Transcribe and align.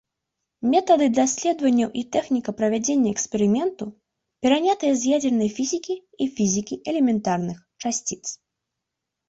Метады 0.73 1.05
даследаванняў 1.17 1.89
і 2.01 2.03
тэхніка 2.15 2.55
правядзення 2.61 3.09
эксперыменту 3.15 3.85
перанятыя 4.47 4.93
з 5.03 5.13
ядзернай 5.15 5.49
фізікі 5.61 5.95
і 5.99 6.25
фізікі 6.41 6.75
элементарных 6.95 7.57
часціц. 7.87 8.23